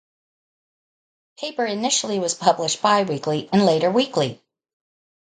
[1.37, 4.41] The paper initially was published bi-weekly, and later weekly.